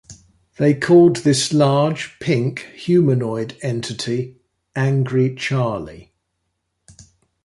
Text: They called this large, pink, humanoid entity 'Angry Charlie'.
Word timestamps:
They 0.57 0.73
called 0.73 1.17
this 1.17 1.53
large, 1.53 2.17
pink, 2.17 2.61
humanoid 2.73 3.55
entity 3.61 4.37
'Angry 4.75 5.35
Charlie'. 5.35 6.11